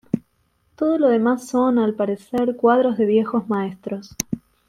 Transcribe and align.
Todo 0.75 0.97
lo 0.97 1.09
demás 1.09 1.47
son, 1.47 1.77
al 1.77 1.93
parecer, 1.93 2.55
cuadros 2.55 2.97
de 2.97 3.05
"Viejos 3.05 3.47
Maestros". 3.49 4.15